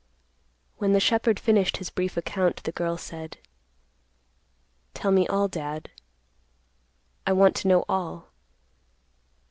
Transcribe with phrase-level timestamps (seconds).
[0.77, 3.37] When the shepherd finished his brief account, the girl said,
[4.95, 5.91] "Tell me all, Dad.
[7.27, 8.31] I want to know all.